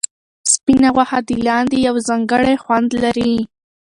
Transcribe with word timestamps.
سپینه 0.53 0.89
غوښه 0.95 1.19
د 1.27 1.29
لاندي 1.47 1.79
یو 1.87 1.95
ځانګړی 2.07 2.55
خوند 2.63 2.89
لري. 3.03 3.33